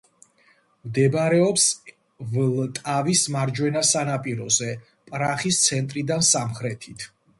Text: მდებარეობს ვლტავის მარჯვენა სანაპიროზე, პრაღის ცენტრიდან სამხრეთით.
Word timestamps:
მდებარეობს 0.87 1.65
ვლტავის 2.31 3.23
მარჯვენა 3.35 3.83
სანაპიროზე, 3.91 4.71
პრაღის 5.13 5.61
ცენტრიდან 5.67 6.25
სამხრეთით. 6.31 7.07